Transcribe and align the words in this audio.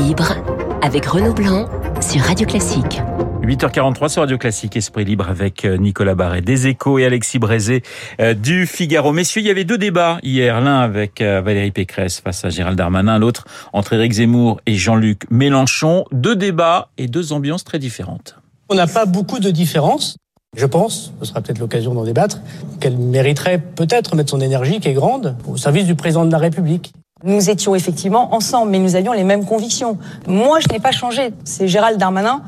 libre 0.00 0.34
avec 0.82 1.04
Renaud 1.04 1.34
Blanc 1.34 1.66
sur 2.00 2.22
Radio 2.22 2.46
Classique. 2.46 3.02
8h43 3.42 4.08
sur 4.08 4.22
Radio 4.22 4.38
Classique, 4.38 4.76
Esprit 4.76 5.04
Libre 5.04 5.28
avec 5.28 5.64
euh, 5.64 5.76
Nicolas 5.76 6.14
Barret 6.14 6.40
des 6.40 6.68
Échos 6.68 6.98
et 6.98 7.04
Alexis 7.04 7.38
Brézé 7.38 7.82
euh, 8.20 8.32
du 8.32 8.66
Figaro. 8.66 9.12
Messieurs, 9.12 9.42
il 9.42 9.46
y 9.46 9.50
avait 9.50 9.64
deux 9.64 9.76
débats 9.76 10.18
hier, 10.22 10.60
l'un 10.60 10.80
avec 10.80 11.20
euh, 11.20 11.42
Valérie 11.42 11.70
Pécresse 11.70 12.20
face 12.20 12.44
à 12.44 12.48
Gérald 12.48 12.78
Darmanin, 12.78 13.18
l'autre 13.18 13.44
entre 13.72 13.92
Éric 13.92 14.12
Zemmour 14.12 14.60
et 14.66 14.74
Jean-Luc 14.74 15.26
Mélenchon. 15.30 16.04
Deux 16.12 16.36
débats 16.36 16.88
et 16.96 17.06
deux 17.06 17.32
ambiances 17.32 17.64
très 17.64 17.78
différentes. 17.78 18.36
On 18.70 18.76
n'a 18.76 18.86
pas 18.86 19.04
beaucoup 19.04 19.38
de 19.38 19.50
différences. 19.50 20.16
Je 20.56 20.66
pense, 20.66 21.12
ce 21.20 21.26
sera 21.26 21.40
peut-être 21.42 21.58
l'occasion 21.58 21.94
d'en 21.94 22.04
débattre, 22.04 22.40
qu'elle 22.80 22.96
mériterait 22.96 23.58
peut-être 23.58 24.16
mettre 24.16 24.30
son 24.30 24.40
énergie, 24.40 24.80
qui 24.80 24.88
est 24.88 24.94
grande, 24.94 25.36
au 25.46 25.56
service 25.56 25.84
du 25.84 25.94
président 25.94 26.24
de 26.24 26.32
la 26.32 26.38
République. 26.38 26.92
Nous 27.22 27.50
étions 27.50 27.74
effectivement 27.74 28.34
ensemble, 28.34 28.70
mais 28.70 28.78
nous 28.78 28.96
avions 28.96 29.12
les 29.12 29.24
mêmes 29.24 29.44
convictions. 29.44 29.98
Moi, 30.26 30.58
je 30.60 30.72
n'ai 30.72 30.80
pas 30.80 30.90
changé. 30.90 31.32
C'est 31.44 31.68
Gérald 31.68 31.98
Darmanin. 31.98 32.40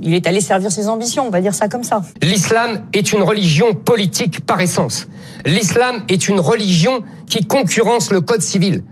Il 0.00 0.14
est 0.14 0.26
allé 0.28 0.40
servir 0.40 0.70
ses 0.70 0.88
ambitions, 0.88 1.26
on 1.26 1.30
va 1.30 1.40
dire 1.40 1.52
ça 1.52 1.68
comme 1.68 1.82
ça. 1.82 2.02
L'islam 2.22 2.82
est 2.92 3.12
une 3.12 3.22
religion 3.22 3.74
politique 3.74 4.46
par 4.46 4.60
essence. 4.60 5.08
L'islam 5.44 6.04
est 6.08 6.28
une 6.28 6.38
religion 6.38 7.02
qui 7.26 7.44
concurrence 7.44 8.12
le 8.12 8.20
code 8.20 8.40
civil. 8.40 8.84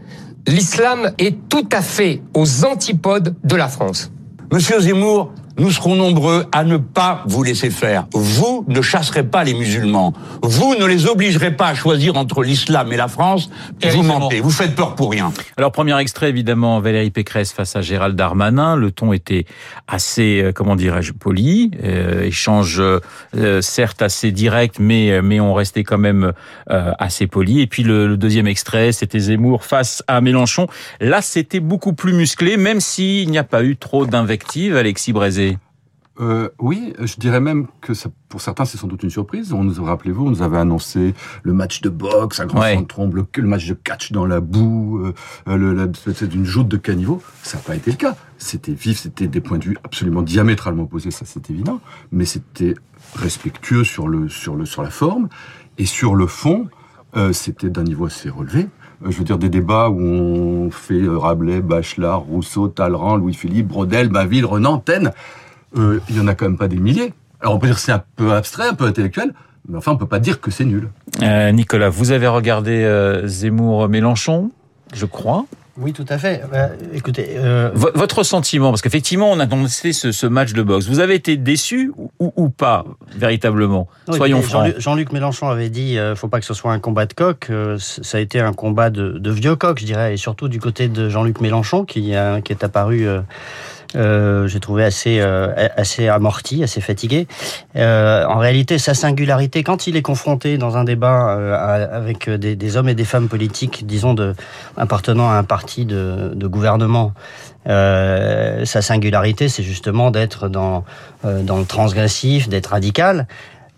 L'islam 0.48 1.12
est 1.18 1.48
tout 1.48 1.68
à 1.72 1.82
fait 1.82 2.20
aux 2.34 2.64
antipodes 2.64 3.36
de 3.44 3.56
la 3.56 3.68
France. 3.68 4.10
Monsieur 4.52 4.80
Zemmour, 4.80 5.32
nous 5.58 5.72
serons 5.72 5.96
nombreux 5.96 6.46
à 6.52 6.62
ne 6.64 6.76
pas 6.76 7.24
vous 7.26 7.42
laisser 7.42 7.70
faire. 7.70 8.06
Vous 8.12 8.64
ne 8.68 8.80
chasserez 8.80 9.24
pas 9.24 9.42
les 9.42 9.54
musulmans. 9.54 10.12
Vous 10.42 10.76
ne 10.76 10.84
les 10.86 11.06
obligerez 11.06 11.50
pas 11.50 11.68
à 11.68 11.74
choisir 11.74 12.16
entre 12.16 12.42
l'islam 12.42 12.92
et 12.92 12.96
la 12.96 13.08
France. 13.08 13.50
vous 13.90 14.02
mentez. 14.02 14.40
Vous 14.40 14.50
faites 14.50 14.74
peur 14.74 14.94
pour 14.94 15.10
rien. 15.10 15.32
Alors, 15.56 15.72
premier 15.72 15.98
extrait, 15.98 16.28
évidemment, 16.28 16.78
Valérie 16.80 17.10
Pécresse 17.10 17.52
face 17.52 17.74
à 17.74 17.82
Gérald 17.82 18.14
Darmanin. 18.14 18.76
Le 18.76 18.92
ton 18.92 19.12
était 19.12 19.46
assez, 19.88 20.42
euh, 20.42 20.52
comment 20.52 20.76
dirais-je, 20.76 21.12
poli. 21.12 21.72
Euh, 21.82 22.22
échange, 22.22 22.80
euh, 22.80 23.60
certes, 23.60 24.02
assez 24.02 24.30
direct, 24.30 24.76
mais, 24.78 25.20
mais 25.22 25.40
on 25.40 25.54
restait 25.54 25.82
quand 25.82 25.98
même 25.98 26.32
euh, 26.70 26.92
assez 26.98 27.26
poli. 27.26 27.60
Et 27.60 27.66
puis, 27.66 27.82
le, 27.82 28.06
le 28.06 28.16
deuxième 28.16 28.46
extrait, 28.46 28.92
c'était 28.92 29.18
Zemmour 29.18 29.64
face 29.64 30.04
à 30.06 30.20
Mélenchon. 30.20 30.68
Là, 31.00 31.20
c'était 31.20 31.60
beaucoup 31.60 31.94
plus 31.94 32.12
musclé, 32.12 32.56
même 32.56 32.80
s'il 32.80 33.30
n'y 33.30 33.38
a 33.38 33.44
pas 33.44 33.64
eu 33.64 33.76
trop 33.76 34.06
d'invectives, 34.06 34.76
Alexis 34.76 35.12
Brézé. 35.12 35.47
Euh, 36.20 36.48
oui, 36.58 36.94
je 36.98 37.16
dirais 37.16 37.40
même 37.40 37.66
que 37.80 37.94
ça, 37.94 38.10
pour 38.28 38.40
certains, 38.40 38.64
c'est 38.64 38.76
sans 38.76 38.88
doute 38.88 39.02
une 39.02 39.10
surprise. 39.10 39.52
On 39.52 39.62
nous, 39.62 39.84
rappelez-vous, 39.84 40.26
on 40.26 40.30
nous 40.30 40.42
avait 40.42 40.58
annoncé 40.58 41.14
le 41.42 41.52
match 41.52 41.80
de 41.80 41.88
boxe, 41.88 42.40
un 42.40 42.46
grand 42.46 42.60
ouais. 42.60 42.84
trompe, 42.86 43.14
le, 43.14 43.24
le, 43.36 43.48
match 43.48 43.66
de 43.66 43.74
catch 43.74 44.10
dans 44.10 44.26
la 44.26 44.40
boue, 44.40 45.00
euh, 45.48 45.56
le, 45.56 45.72
la, 45.72 45.86
d'une 45.86 46.44
joute 46.44 46.68
de 46.68 46.76
caniveau. 46.76 47.22
Ça 47.42 47.58
n'a 47.58 47.62
pas 47.62 47.76
été 47.76 47.92
le 47.92 47.96
cas. 47.96 48.16
C'était 48.38 48.72
vif, 48.72 48.98
c'était 48.98 49.28
des 49.28 49.40
points 49.40 49.58
de 49.58 49.64
vue 49.64 49.76
absolument 49.84 50.22
diamétralement 50.22 50.84
opposés, 50.84 51.10
ça 51.10 51.24
c'est 51.24 51.50
évident. 51.50 51.80
Mais 52.10 52.24
c'était 52.24 52.74
respectueux 53.14 53.84
sur 53.84 54.08
le, 54.08 54.28
sur 54.28 54.56
le, 54.56 54.64
sur 54.64 54.82
la 54.82 54.90
forme 54.90 55.28
et 55.78 55.86
sur 55.86 56.16
le 56.16 56.26
fond, 56.26 56.68
euh, 57.16 57.32
c'était 57.32 57.70
d'un 57.70 57.84
niveau 57.84 58.06
assez 58.06 58.28
relevé 58.28 58.68
je 59.06 59.16
veux 59.16 59.24
dire, 59.24 59.38
des 59.38 59.48
débats 59.48 59.90
où 59.90 60.00
on 60.00 60.70
fait 60.72 61.06
Rabelais, 61.06 61.60
Bachelard, 61.60 62.22
Rousseau, 62.22 62.66
Talleyrand, 62.66 63.16
Louis-Philippe, 63.16 63.68
Brodel, 63.68 64.08
Baville, 64.08 64.44
Renan, 64.44 64.78
Taine 64.78 65.12
euh, 65.76 66.00
il 66.08 66.16
y 66.16 66.20
en 66.20 66.26
a 66.26 66.34
quand 66.34 66.46
même 66.46 66.58
pas 66.58 66.68
des 66.68 66.76
milliers. 66.76 67.12
Alors 67.40 67.54
on 67.54 67.58
peut 67.58 67.66
dire 67.66 67.76
que 67.76 67.82
c'est 67.82 67.92
un 67.92 68.02
peu 68.16 68.32
abstrait, 68.32 68.68
un 68.68 68.74
peu 68.74 68.84
intellectuel, 68.84 69.32
mais 69.68 69.78
enfin 69.78 69.92
on 69.92 69.96
peut 69.96 70.06
pas 70.06 70.18
dire 70.18 70.40
que 70.40 70.50
c'est 70.50 70.64
nul. 70.64 70.88
Euh, 71.22 71.52
Nicolas, 71.52 71.88
vous 71.88 72.10
avez 72.10 72.26
regardé 72.26 72.82
euh, 72.82 73.26
Zemmour-Mélenchon, 73.26 74.50
je 74.94 75.06
crois. 75.06 75.46
Oui, 75.80 75.92
tout 75.92 76.04
à 76.08 76.18
fait. 76.18 76.42
Bah, 76.50 76.70
écoutez, 76.92 77.34
euh... 77.36 77.70
votre 77.72 78.24
sentiment, 78.24 78.70
parce 78.70 78.82
qu'effectivement, 78.82 79.30
on 79.30 79.38
a 79.38 79.44
annoncé 79.44 79.92
ce, 79.92 80.10
ce, 80.10 80.26
match 80.26 80.52
de 80.52 80.62
boxe. 80.62 80.88
Vous 80.88 80.98
avez 80.98 81.14
été 81.14 81.36
déçu 81.36 81.92
ou, 81.96 82.10
ou 82.18 82.48
pas 82.48 82.84
véritablement? 83.14 83.86
Oui, 84.08 84.16
Soyons 84.16 84.42
francs. 84.42 84.74
Jean-Luc 84.78 85.12
Mélenchon 85.12 85.48
avait 85.48 85.70
dit, 85.70 85.96
euh, 85.96 86.16
faut 86.16 86.26
pas 86.26 86.40
que 86.40 86.46
ce 86.46 86.54
soit 86.54 86.72
un 86.72 86.80
combat 86.80 87.06
de 87.06 87.12
coq. 87.12 87.46
Euh, 87.50 87.78
ça 87.78 88.18
a 88.18 88.20
été 88.20 88.40
un 88.40 88.52
combat 88.52 88.90
de, 88.90 89.18
de 89.18 89.30
vieux 89.30 89.54
coq, 89.54 89.78
je 89.78 89.84
dirais, 89.84 90.14
et 90.14 90.16
surtout 90.16 90.48
du 90.48 90.58
côté 90.58 90.88
de 90.88 91.08
Jean-Luc 91.08 91.40
Mélenchon, 91.40 91.84
qui, 91.84 92.16
euh, 92.16 92.40
qui 92.40 92.52
est 92.52 92.64
apparu. 92.64 93.06
Euh, 93.96 94.46
j'ai 94.48 94.60
trouvé 94.60 94.84
assez 94.84 95.18
euh, 95.20 95.68
assez 95.76 96.08
amorti, 96.08 96.62
assez 96.62 96.80
fatigué. 96.80 97.26
Euh, 97.76 98.24
en 98.26 98.38
réalité, 98.38 98.78
sa 98.78 98.92
singularité, 98.92 99.62
quand 99.62 99.86
il 99.86 99.96
est 99.96 100.02
confronté 100.02 100.58
dans 100.58 100.76
un 100.76 100.84
débat 100.84 101.30
euh, 101.30 101.86
avec 101.90 102.28
des, 102.28 102.54
des, 102.54 102.76
hommes 102.76 102.90
et 102.90 102.94
des 102.94 103.04
femmes 103.04 103.28
politiques, 103.28 103.86
disons 103.86 104.12
de 104.12 104.34
appartenant 104.76 105.30
à 105.30 105.34
un 105.34 105.44
parti 105.44 105.86
de, 105.86 106.32
de 106.34 106.46
gouvernement, 106.46 107.14
euh, 107.66 108.64
sa 108.66 108.82
singularité, 108.82 109.48
c'est 109.48 109.62
justement 109.62 110.10
d'être 110.10 110.48
dans 110.48 110.84
dans 111.24 111.58
le 111.58 111.64
transgressif, 111.64 112.48
d'être 112.48 112.68
radical. 112.68 113.26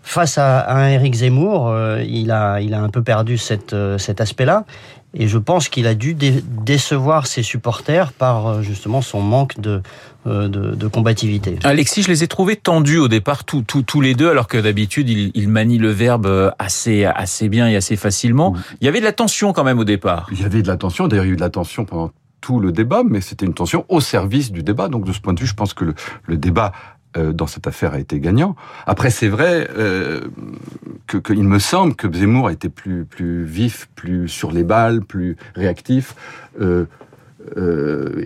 Face 0.03 0.37
à, 0.37 0.59
à 0.59 0.77
un 0.77 1.13
Zemmour, 1.13 1.75
il 2.03 2.31
a 2.31 2.59
il 2.59 2.73
a 2.73 2.81
un 2.81 2.89
peu 2.89 3.01
perdu 3.01 3.37
cette 3.37 3.75
cet 3.97 4.19
aspect-là. 4.19 4.65
Et 5.13 5.27
je 5.27 5.37
pense 5.37 5.67
qu'il 5.67 5.87
a 5.87 5.93
dû 5.93 6.13
dé 6.13 6.41
décevoir 6.47 7.27
ses 7.27 7.43
supporters 7.43 8.13
par 8.13 8.63
justement 8.63 9.01
son 9.01 9.21
manque 9.21 9.59
de, 9.59 9.81
euh, 10.25 10.47
de, 10.47 10.73
de, 10.73 10.87
combativité. 10.87 11.59
Alexis, 11.63 12.03
je 12.03 12.07
les 12.07 12.23
ai 12.23 12.27
trouvés 12.27 12.55
tendus 12.55 12.97
au 12.97 13.09
départ, 13.09 13.43
tous, 13.43 13.61
tous, 13.63 13.81
tous 13.81 13.99
les 13.99 14.15
deux, 14.15 14.29
alors 14.29 14.47
que 14.47 14.57
d'habitude, 14.57 15.09
il, 15.09 15.31
il 15.33 15.49
manie 15.49 15.79
le 15.79 15.89
verbe 15.89 16.53
assez, 16.59 17.03
assez 17.03 17.49
bien 17.49 17.67
et 17.67 17.75
assez 17.75 17.97
facilement. 17.97 18.53
Oui. 18.53 18.59
Il 18.79 18.85
y 18.85 18.87
avait 18.87 18.99
de 18.99 19.05
la 19.05 19.11
tension 19.11 19.51
quand 19.51 19.65
même 19.65 19.79
au 19.79 19.85
départ. 19.85 20.27
Il 20.31 20.39
y 20.39 20.45
avait 20.45 20.61
de 20.61 20.67
la 20.67 20.77
tension, 20.77 21.07
d'ailleurs 21.07 21.25
il 21.25 21.29
y 21.29 21.31
a 21.31 21.33
eu 21.33 21.37
de 21.37 21.41
la 21.41 21.49
tension 21.49 21.83
pendant 21.83 22.11
tout 22.39 22.59
le 22.59 22.71
débat, 22.71 23.03
mais 23.07 23.21
c'était 23.21 23.45
une 23.45 23.53
tension 23.53 23.85
au 23.89 24.01
service 24.01 24.51
du 24.51 24.63
débat. 24.63 24.87
Donc 24.87 25.05
de 25.05 25.11
ce 25.11 25.19
point 25.19 25.33
de 25.33 25.39
vue, 25.39 25.47
je 25.47 25.53
pense 25.53 25.73
que 25.73 25.85
le, 25.85 25.93
le 26.25 26.37
débat 26.37 26.71
euh, 27.17 27.33
dans 27.33 27.47
cette 27.47 27.67
affaire 27.67 27.93
a 27.93 27.99
été 27.99 28.19
gagnant. 28.19 28.55
Après, 28.85 29.09
c'est 29.09 29.27
vrai 29.27 29.67
euh, 29.77 30.21
que, 31.07 31.17
que, 31.17 31.33
il 31.33 31.43
me 31.43 31.59
semble 31.59 31.95
que 31.95 32.11
Zemmour 32.11 32.47
a 32.47 32.53
été 32.53 32.69
plus 32.69 33.05
plus 33.05 33.43
vif, 33.43 33.89
plus 33.95 34.27
sur 34.27 34.51
les 34.51 34.63
balles, 34.63 35.01
plus 35.01 35.35
réactif. 35.55 36.15
Euh, 36.61 36.85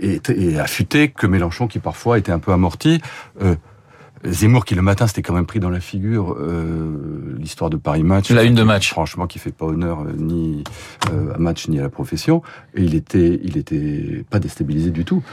et, 0.01 0.19
et, 0.29 0.59
affûté 0.59 1.09
que 1.09 1.25
Mélenchon 1.25 1.67
qui 1.67 1.79
parfois 1.79 2.17
était 2.19 2.33
un 2.33 2.39
peu 2.39 2.51
amorti. 2.51 3.01
Euh, 4.25 4.31
Zemmour 4.31 4.65
qui 4.65 4.75
le 4.75 4.81
matin 4.81 5.07
s'était 5.07 5.21
quand 5.21 5.33
même 5.33 5.45
pris 5.45 5.59
dans 5.59 5.69
la 5.69 5.79
figure 5.79 6.35
euh, 6.39 7.35
l'histoire 7.37 7.69
de 7.69 7.77
Paris 7.77 8.03
Match. 8.03 8.29
La 8.29 8.43
une 8.43 8.55
de 8.55 8.63
match. 8.63 8.89
Franchement, 8.89 9.27
qui 9.27 9.39
fait 9.39 9.51
pas 9.51 9.65
honneur 9.65 10.01
euh, 10.01 10.13
ni 10.17 10.63
euh, 11.11 11.33
à 11.35 11.37
match 11.37 11.67
ni 11.67 11.79
à 11.79 11.83
la 11.83 11.89
profession. 11.89 12.41
Et 12.75 12.83
il 12.83 12.95
était, 12.95 13.39
il 13.43 13.57
était 13.57 14.25
pas 14.29 14.39
déstabilisé 14.39 14.91
du 14.91 15.05
tout. 15.05 15.23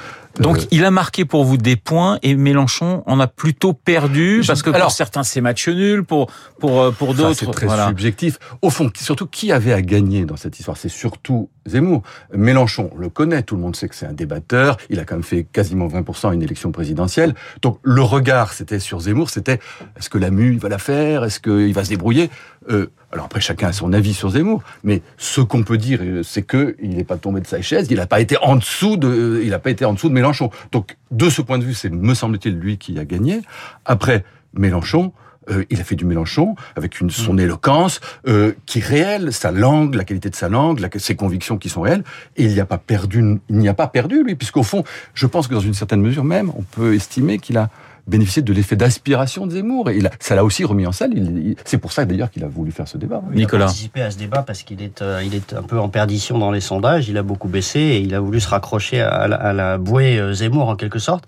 Donc 0.41 0.59
euh, 0.59 0.65
il 0.71 0.85
a 0.85 0.91
marqué 0.91 1.25
pour 1.25 1.45
vous 1.45 1.59
des 1.59 1.77
points 1.77 2.19
et 2.23 2.35
Mélenchon 2.35 3.03
en 3.07 3.21
a 3.21 3.27
plutôt 3.27 3.75
perdu 3.75 4.43
parce 4.47 4.63
que 4.63 4.71
pour 4.71 4.77
alors, 4.77 4.91
certains 4.91 5.25
c'est 5.25 5.43
match 5.43 5.69
nul, 5.69 6.05
pour 6.05 6.31
pour 6.59 6.93
pour 6.95 7.15
d'autres 7.15 7.35
c'est 7.35 7.51
très 7.51 7.67
voilà. 7.67 7.89
subjectif. 7.89 8.39
Au 8.63 8.71
fond, 8.71 8.91
surtout 8.97 9.27
qui 9.27 9.53
avait 9.53 9.75
à 9.75 9.83
gagner 9.83 10.25
dans 10.25 10.37
cette 10.37 10.59
histoire, 10.59 10.79
c'est 10.79 10.89
surtout 10.89 11.51
Zemmour. 11.67 12.03
Mélenchon 12.35 12.91
le 12.97 13.09
connaît, 13.09 13.43
tout 13.43 13.57
le 13.57 13.63
monde 13.63 13.77
sait 13.77 13.89
que 13.89 13.95
c'est 13.95 14.07
un 14.07 14.13
débatteur. 14.13 14.77
Il 14.91 14.99
a 14.99 15.05
quand 15.05 15.15
même 15.15 15.23
fait 15.23 15.45
quasiment 15.45 15.89
20% 15.89 16.31
à 16.31 16.35
une 16.35 16.43
élection 16.43 16.73
présidentielle. 16.73 17.35
Donc 17.63 17.79
le 17.83 18.03
regard 18.03 18.53
c'était 18.53 18.79
sur 18.79 19.01
Zemmour, 19.01 19.31
c'était 19.31 19.61
est-ce 19.97 20.11
que 20.11 20.19
la 20.19 20.31
mue 20.31 20.53
il 20.53 20.59
va 20.59 20.69
la 20.69 20.79
faire, 20.79 21.25
est-ce 21.25 21.41
qu'il 21.41 21.73
va 21.73 21.85
se 21.85 21.91
débrouiller? 21.91 22.31
Euh, 22.71 22.91
alors 23.13 23.27
après, 23.27 23.41
chacun 23.41 23.69
a 23.69 23.73
son 23.73 23.93
avis 23.93 24.15
sur 24.15 24.31
Zemmour, 24.31 24.63
mais 24.85 25.03
ce 25.19 25.43
qu'on 25.43 25.63
peut 25.63 25.77
dire, 25.77 26.01
c'est 26.25 26.43
que 26.43 26.77
il 26.81 26.97
n'est 26.97 27.05
pas 27.05 27.19
tombé 27.19 27.41
de 27.41 27.47
sa 27.47 27.61
chaise, 27.61 27.87
il 27.91 27.99
n'a 27.99 28.07
pas 28.07 28.21
été 28.21 28.39
en 28.39 28.57
dessous 28.57 28.97
de, 28.97 29.43
il 29.45 29.51
n'a 29.51 29.59
pas 29.59 29.71
été 29.71 29.85
en 29.85 29.93
dessous 29.93 30.09
de 30.09 30.15
Mélenchon. 30.15 30.51
Donc, 30.73 30.97
de 31.11 31.29
ce 31.29 31.43
point 31.43 31.59
de 31.59 31.65
vue, 31.65 31.75
c'est 31.75 31.91
me 31.91 32.15
semble-t-il 32.15 32.59
lui 32.59 32.79
qui 32.79 32.99
a 32.99 33.05
gagné. 33.05 33.43
Après, 33.85 34.25
Mélenchon, 34.55 35.13
euh, 35.51 35.65
il 35.71 35.81
a 35.81 35.85
fait 35.85 35.97
du 35.97 36.05
Mélenchon 36.05 36.55
avec 36.77 37.01
une, 37.01 37.11
son 37.11 37.39
éloquence 37.39 38.01
euh, 38.29 38.53
qui 38.67 38.79
est 38.79 38.85
réelle, 38.85 39.33
sa 39.33 39.51
langue, 39.51 39.95
la 39.95 40.05
qualité 40.05 40.31
de 40.31 40.37
sa 40.37 40.49
langue, 40.49 40.81
la, 40.81 40.89
ses 40.97 41.17
convictions 41.17 41.59
qui 41.59 41.69
sont 41.69 41.81
réelles. 41.83 42.05
Et 42.37 42.45
il 42.45 42.53
n'y 42.53 42.61
a 42.61 42.67
pas 42.67 42.79
perdu, 42.79 43.41
il 43.49 43.57
n'y 43.57 43.69
a 43.69 43.75
pas 43.75 43.87
perdu 43.89 44.23
lui, 44.23 44.35
puisqu'au 44.35 44.63
fond, 44.63 44.85
je 45.15 45.27
pense 45.27 45.49
que 45.49 45.55
dans 45.55 45.61
une 45.61 45.75
certaine 45.75 46.01
mesure 46.01 46.25
même, 46.25 46.51
on 46.57 46.63
peut 46.63 46.95
estimer 46.95 47.39
qu'il 47.39 47.59
a 47.59 47.71
bénéficié 48.07 48.43
de 48.43 48.53
l'effet 48.53 48.75
d'aspiration 48.77 49.47
de 49.47 49.53
Zemmour. 49.53 49.91
Et 49.91 49.99
il 49.99 50.07
a, 50.07 50.11
ça 50.19 50.35
l'a 50.35 50.45
aussi 50.45 50.65
remis 50.65 50.87
en 50.87 50.93
salle. 50.93 51.13
Il, 51.15 51.39
il, 51.39 51.57
c'est 51.65 51.79
pour 51.79 51.93
ça 51.93 52.05
d'ailleurs 52.05 52.31
qu'il 52.31 52.45
a 52.45 52.49
voulu 52.49 52.73
faire 52.73 52.89
ce 52.89 52.99
débat. 52.99 53.23
Il 53.31 53.37
Nicolas. 53.37 53.65
a 53.65 53.67
participé 53.69 54.03
à 54.03 54.11
ce 54.11 54.19
débat 54.19 54.43
parce 54.43 54.63
qu'il 54.63 54.83
est, 54.83 55.03
euh, 55.03 55.23
il 55.25 55.35
est 55.35 55.53
un 55.53 55.63
peu 55.63 55.79
en 55.79 55.89
perdition 55.89 56.39
dans 56.39 56.51
les 56.51 56.61
sondages. 56.61 57.09
Il 57.09 57.17
a 57.17 57.23
beaucoup 57.23 57.49
baissé 57.49 57.79
et 57.79 58.01
il 58.01 58.15
a 58.15 58.21
voulu 58.21 58.41
se 58.41 58.49
raccrocher 58.49 59.01
à 59.01 59.29
la, 59.29 59.37
à 59.37 59.53
la 59.53 59.79
bouée 59.79 60.21
Zemmour 60.35 60.69
en 60.69 60.77
quelque 60.77 60.99
sorte. 60.99 61.27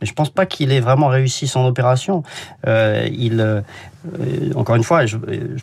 Mais 0.00 0.06
je 0.06 0.12
pense 0.12 0.30
pas 0.30 0.46
qu'il 0.46 0.72
ait 0.72 0.80
vraiment 0.80 1.08
réussi 1.08 1.46
son 1.46 1.64
opération. 1.64 2.22
Euh, 2.66 3.08
il, 3.12 3.40
euh, 3.40 4.52
encore 4.54 4.76
une 4.76 4.82
fois, 4.82 5.06
je, 5.06 5.16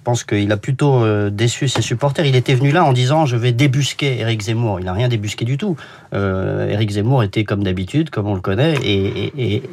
pense 0.04 0.24
qu'il 0.24 0.52
a 0.52 0.58
plutôt 0.58 1.04
euh, 1.04 1.30
déçu 1.30 1.68
ses 1.68 1.82
supporters. 1.82 2.26
Il 2.26 2.36
était 2.36 2.56
venu 2.56 2.72
là 2.72 2.84
en 2.84 2.94
disant 2.94 3.26
je 3.26 3.36
vais 3.36 3.52
débusquer 3.52 4.20
Éric 4.20 4.42
Zemmour. 4.42 4.80
Il 4.80 4.86
n'a 4.86 4.94
rien 4.94 5.08
débusqué 5.08 5.46
du 5.46 5.58
tout. 5.58 5.76
Euh, 6.14 6.70
Éric 6.70 6.92
Zemmour 6.92 7.24
était 7.24 7.44
comme 7.44 7.64
d'habitude, 7.64 8.10
comme 8.10 8.28
on 8.28 8.34
le 8.34 8.42
connaît, 8.42 8.76
et 8.84 9.64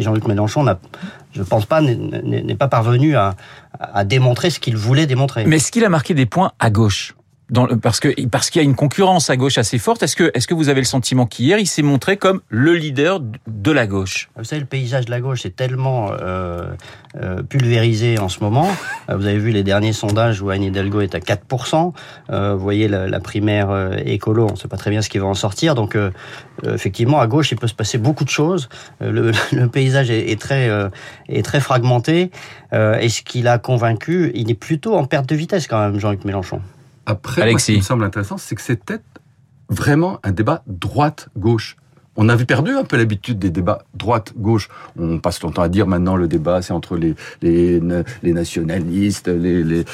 Jean-Luc 0.00 0.26
Mélenchon 0.26 0.62
n'a 0.62 0.78
je 1.32 1.42
pense 1.42 1.64
pas, 1.64 1.80
n'est 1.80 2.56
pas 2.56 2.66
parvenu 2.66 3.14
à, 3.14 3.36
à 3.78 4.04
démontrer 4.04 4.50
ce 4.50 4.58
qu'il 4.58 4.76
voulait 4.76 5.06
démontrer. 5.06 5.44
Mais 5.44 5.56
est-ce 5.56 5.70
qu'il 5.70 5.84
a 5.84 5.88
marqué 5.88 6.12
des 6.12 6.26
points 6.26 6.50
à 6.58 6.70
gauche? 6.70 7.14
Parce 7.82 8.00
qu'il 8.00 8.14
y 8.16 8.58
a 8.58 8.62
une 8.62 8.74
concurrence 8.74 9.30
à 9.30 9.36
gauche 9.36 9.58
assez 9.58 9.78
forte. 9.78 10.02
Est-ce 10.02 10.16
que 10.16 10.30
est-ce 10.34 10.52
vous 10.54 10.68
avez 10.68 10.80
le 10.80 10.86
sentiment 10.86 11.26
qu'hier 11.26 11.58
il 11.58 11.66
s'est 11.66 11.82
montré 11.82 12.16
comme 12.16 12.40
le 12.48 12.74
leader 12.74 13.20
de 13.20 13.70
la 13.70 13.86
gauche? 13.86 14.30
Vous 14.36 14.44
savez, 14.44 14.60
le 14.60 14.66
paysage 14.66 15.06
de 15.06 15.10
la 15.10 15.20
gauche 15.20 15.46
est 15.46 15.56
tellement 15.56 16.10
euh, 16.12 16.64
euh, 17.16 17.42
pulvérisé 17.42 18.20
en 18.20 18.28
ce 18.28 18.38
moment. 18.38 18.68
Euh, 19.08 19.16
vous 19.16 19.26
avez 19.26 19.38
vu 19.38 19.50
les 19.50 19.64
derniers 19.64 19.92
sondages 19.92 20.40
où 20.42 20.50
Anne 20.50 20.62
Hidalgo 20.62 21.00
est 21.00 21.16
à 21.16 21.18
4%. 21.18 21.92
Euh, 22.30 22.54
vous 22.54 22.62
voyez 22.62 22.86
la, 22.86 23.20
primaire 23.20 23.98
écolo, 24.06 24.46
on 24.48 24.52
ne 24.52 24.56
sait 24.56 24.68
pas 24.68 24.76
très 24.76 24.90
bien 24.90 25.02
ce 25.02 25.08
qui 25.08 25.18
va 25.18 25.26
en 25.26 25.34
sortir. 25.34 25.74
Donc 25.74 25.96
effectivement, 26.64 27.20
à 27.20 27.26
gauche, 27.26 27.50
il 27.52 27.58
peut 27.58 27.66
se 27.66 27.74
passer 27.74 27.98
beaucoup 27.98 28.24
de 28.24 28.30
choses. 28.30 28.68
Le, 29.00 29.32
paysage 29.66 30.10
est, 30.10 30.40
très 30.40 30.70
est 31.28 31.44
très 31.44 31.60
fragmenté. 31.60 32.30
et 32.72 33.08
ce 33.08 33.22
qu'il 33.22 33.48
a 33.48 33.58
convaincu, 33.58 34.30
il 34.34 34.50
est 34.50 34.54
plutôt 34.54 34.96
en 34.96 35.04
perte 35.04 35.28
de 35.28 35.34
vitesse 35.34 35.66
quand 35.66 35.80
même, 35.80 35.98
Jean-Luc 35.98 36.24
Mélenchon. 36.24 36.60
Après, 37.10 37.50
moi, 37.50 37.58
ce 37.58 37.72
qui 37.72 37.78
me 37.78 37.82
semble 37.82 38.04
intéressant, 38.04 38.38
c'est 38.38 38.54
que 38.54 38.62
c'était 38.62 39.00
vraiment 39.68 40.20
un 40.22 40.30
débat 40.30 40.62
droite-gauche. 40.66 41.76
On 42.16 42.28
avait 42.28 42.44
perdu 42.44 42.72
un 42.72 42.84
peu 42.84 42.96
l'habitude 42.96 43.38
des 43.38 43.50
débats 43.50 43.84
droite-gauche. 43.94 44.68
On 44.98 45.18
passe 45.18 45.40
longtemps 45.42 45.62
à 45.62 45.68
dire 45.68 45.86
maintenant 45.86 46.16
le 46.16 46.28
débat 46.28 46.60
c'est 46.60 46.72
entre 46.72 46.96
les, 46.96 47.14
nationalistes, 48.22 49.28
les, 49.28 49.84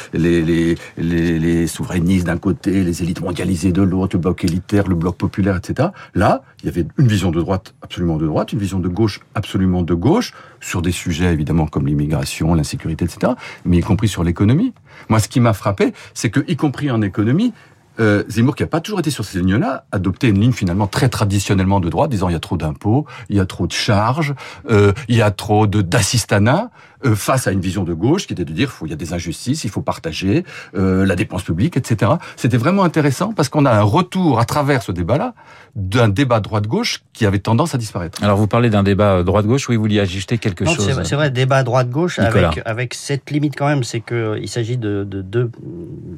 les 0.96 1.66
souverainistes 1.66 2.26
d'un 2.26 2.38
côté, 2.38 2.82
les 2.84 3.02
élites 3.02 3.20
mondialisées 3.20 3.72
de 3.72 3.82
l'autre, 3.82 4.16
le 4.16 4.20
bloc 4.20 4.44
élitaire, 4.44 4.88
le 4.88 4.94
bloc 4.94 5.16
populaire, 5.16 5.56
etc. 5.56 5.90
Là, 6.14 6.42
il 6.62 6.66
y 6.66 6.68
avait 6.68 6.86
une 6.98 7.06
vision 7.06 7.30
de 7.30 7.40
droite 7.40 7.74
absolument 7.82 8.16
de 8.16 8.26
droite, 8.26 8.52
une 8.52 8.58
vision 8.58 8.78
de 8.78 8.88
gauche 8.88 9.20
absolument 9.34 9.82
de 9.82 9.94
gauche, 9.94 10.32
sur 10.60 10.82
des 10.82 10.92
sujets 10.92 11.32
évidemment 11.32 11.66
comme 11.66 11.86
l'immigration, 11.86 12.54
l'insécurité, 12.54 13.04
etc., 13.04 13.34
mais 13.64 13.78
y 13.78 13.80
compris 13.80 14.08
sur 14.08 14.24
l'économie. 14.24 14.72
Moi, 15.08 15.20
ce 15.20 15.28
qui 15.28 15.40
m'a 15.40 15.52
frappé, 15.52 15.92
c'est 16.14 16.30
que, 16.30 16.40
y 16.48 16.56
compris 16.56 16.90
en 16.90 17.02
économie, 17.02 17.52
euh, 18.00 18.24
Zemmour, 18.28 18.54
qui 18.56 18.62
n'a 18.62 18.68
pas 18.68 18.80
toujours 18.80 19.00
été 19.00 19.10
sur 19.10 19.24
ces 19.24 19.38
lignes-là, 19.38 19.84
adoptait 19.92 20.28
une 20.28 20.40
ligne 20.40 20.52
finalement 20.52 20.86
très 20.86 21.08
traditionnellement 21.08 21.80
de 21.80 21.88
droite, 21.88 22.10
disant 22.10 22.28
il 22.28 22.32
y 22.32 22.36
a 22.36 22.40
trop 22.40 22.56
d'impôts, 22.56 23.06
il 23.28 23.36
y 23.36 23.40
a 23.40 23.46
trop 23.46 23.66
de 23.66 23.72
charges, 23.72 24.34
euh, 24.70 24.92
il 25.08 25.16
y 25.16 25.22
a 25.22 25.30
trop 25.30 25.66
de 25.66 25.82
d'assistanat, 25.82 26.70
face 27.14 27.46
à 27.46 27.52
une 27.52 27.60
vision 27.60 27.84
de 27.84 27.94
gauche 27.94 28.26
qui 28.26 28.32
était 28.32 28.44
de 28.44 28.52
dire 28.52 28.72
il 28.84 28.90
y 28.90 28.92
a 28.92 28.96
des 28.96 29.12
injustices, 29.12 29.64
il 29.64 29.70
faut 29.70 29.82
partager 29.82 30.44
euh, 30.74 31.06
la 31.06 31.16
dépense 31.16 31.42
publique, 31.42 31.76
etc. 31.76 32.12
C'était 32.36 32.56
vraiment 32.56 32.84
intéressant 32.84 33.32
parce 33.32 33.48
qu'on 33.48 33.64
a 33.64 33.72
un 33.72 33.82
retour 33.82 34.38
à 34.38 34.44
travers 34.44 34.82
ce 34.82 34.92
débat-là 34.92 35.34
d'un 35.74 36.08
débat 36.08 36.40
droite-gauche 36.40 37.02
qui 37.12 37.26
avait 37.26 37.38
tendance 37.38 37.74
à 37.74 37.78
disparaître. 37.78 38.22
Alors 38.22 38.38
vous 38.38 38.46
parlez 38.46 38.70
d'un 38.70 38.82
débat 38.82 39.22
droite-gauche, 39.22 39.68
oui, 39.68 39.76
vous 39.76 39.82
vouliez 39.82 40.00
ajuster 40.00 40.38
quelque 40.38 40.64
non, 40.64 40.74
chose 40.74 41.00
C'est 41.04 41.16
vrai, 41.16 41.30
débat 41.30 41.62
droite-gauche 41.62 42.18
avec, 42.18 42.62
avec 42.64 42.94
cette 42.94 43.30
limite 43.30 43.54
quand 43.56 43.66
même, 43.66 43.84
c'est 43.84 44.00
qu'il 44.00 44.48
s'agit 44.48 44.78
de, 44.78 45.04
de, 45.04 45.20
deux 45.20 45.50